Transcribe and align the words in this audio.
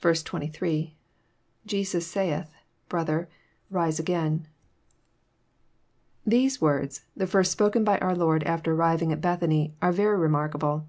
23.— 0.00 0.96
[Jesus 1.66 2.06
saUK,.»brothar...rise 2.10 3.98
again,'] 3.98 4.48
These 6.26 6.62
words, 6.62 7.04
the 7.14 7.26
first 7.26 7.52
spoken 7.52 7.84
by 7.84 7.98
our 7.98 8.16
Lord 8.16 8.44
after 8.44 8.72
arriving 8.72 9.12
at 9.12 9.20
Bethany, 9.20 9.74
are 9.82 9.92
very 9.92 10.16
remark 10.16 10.54
able. 10.54 10.88